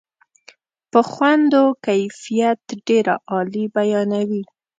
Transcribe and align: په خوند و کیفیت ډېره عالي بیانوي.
په 0.91 0.99
خوند 1.09 1.51
و 1.63 1.65
کیفیت 1.85 2.59
ډېره 2.87 3.15
عالي 3.31 3.65
بیانوي. 3.75 4.43